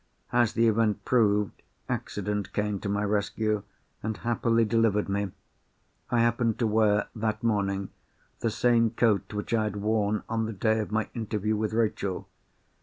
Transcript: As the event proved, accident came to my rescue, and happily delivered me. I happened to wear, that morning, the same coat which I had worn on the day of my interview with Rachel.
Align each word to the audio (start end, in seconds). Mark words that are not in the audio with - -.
As 0.33 0.53
the 0.53 0.67
event 0.67 1.05
proved, 1.05 1.61
accident 1.87 2.53
came 2.53 2.79
to 2.79 2.89
my 2.89 3.03
rescue, 3.03 3.61
and 4.01 4.17
happily 4.17 4.65
delivered 4.65 5.07
me. 5.07 5.29
I 6.09 6.21
happened 6.21 6.57
to 6.57 6.65
wear, 6.65 7.07
that 7.15 7.43
morning, 7.43 7.89
the 8.39 8.49
same 8.49 8.89
coat 8.89 9.31
which 9.31 9.53
I 9.53 9.65
had 9.65 9.75
worn 9.75 10.23
on 10.27 10.47
the 10.47 10.53
day 10.53 10.79
of 10.79 10.91
my 10.91 11.07
interview 11.13 11.55
with 11.55 11.73
Rachel. 11.73 12.27